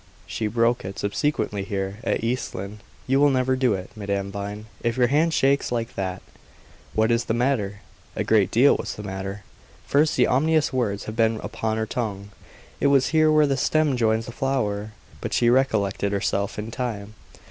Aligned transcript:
She 0.25 0.47
broke 0.47 0.83
it 0.83 0.97
subsequently 0.97 1.63
here, 1.63 1.99
at 2.03 2.23
East 2.23 2.55
Lynne. 2.55 2.79
You 3.05 3.19
will 3.19 3.29
never 3.29 3.55
do 3.55 3.75
it, 3.75 3.91
Madame 3.95 4.31
Vine, 4.31 4.65
if 4.81 4.97
your 4.97 5.05
hand 5.05 5.31
shakes 5.31 5.71
like 5.71 5.93
that. 5.93 6.23
What 6.95 7.11
is 7.11 7.25
the 7.25 7.35
matter?" 7.35 7.81
A 8.15 8.23
great 8.23 8.49
deal 8.49 8.75
was 8.77 8.95
the 8.95 9.03
matter. 9.03 9.43
First, 9.85 10.15
the 10.17 10.25
ominous 10.25 10.73
words 10.73 11.03
had 11.03 11.15
been 11.15 11.39
upon 11.43 11.77
her 11.77 11.85
tongue. 11.85 12.31
"It 12.79 12.87
was 12.87 13.09
here 13.09 13.31
where 13.31 13.45
the 13.45 13.55
stem 13.57 13.95
joins 13.95 14.25
the 14.25 14.31
flower;" 14.31 14.93
but 15.21 15.33
she 15.33 15.51
recollected 15.51 16.13
herself 16.13 16.57
in 16.57 16.71
time. 16.71 17.13